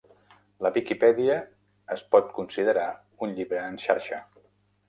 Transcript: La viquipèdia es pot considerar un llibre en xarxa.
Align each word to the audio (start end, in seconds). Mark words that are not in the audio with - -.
La 0.65 0.71
viquipèdia 0.77 1.35
es 1.97 2.05
pot 2.15 2.33
considerar 2.39 2.89
un 3.27 3.37
llibre 3.37 3.63
en 3.67 3.81
xarxa. 3.89 4.23